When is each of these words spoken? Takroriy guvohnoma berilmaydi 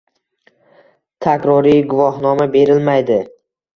Takroriy 1.27 1.85
guvohnoma 1.91 2.49
berilmaydi 2.57 3.19